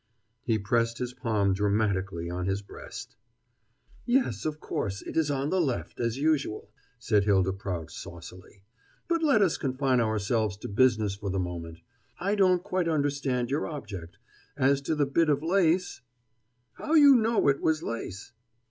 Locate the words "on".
2.27-2.47, 5.29-5.51